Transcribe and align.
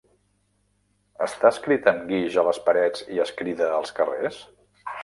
Està 1.25 1.51
escrit 1.57 1.91
amb 1.93 2.01
guix 2.13 2.41
a 2.41 2.47
les 2.49 2.63
parets 2.71 3.07
i 3.19 3.23
es 3.27 3.35
crida 3.43 3.71
als 3.79 3.97
carrers? 4.01 4.43